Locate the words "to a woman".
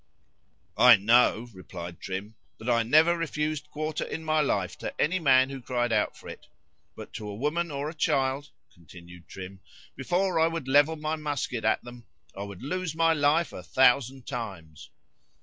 7.13-7.69